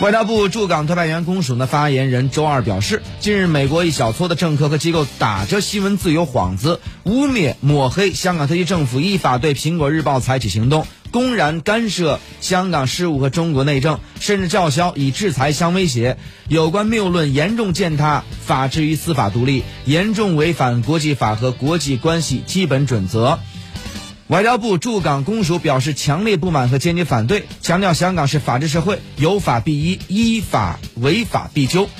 [0.00, 16.18] 外交部驻港特派员公署的发言人周二表示，近日美国一小撮的政客和机构打着新闻自由幌子，污蔑抹黑香港特区政府依法对《苹果日报》采取行动，公然干涉香港事务和中国内政，甚至叫嚣以制裁相威胁。
[16.48, 23.38] 有关谬论严重践踏法治与司法独立，严重违反国际法和国际关系基本准则。
[24.28, 31.90] 外交部驻港公署表示强烈不满和坚决反对，强调香港是法治社会，有法必依，依法违法必究。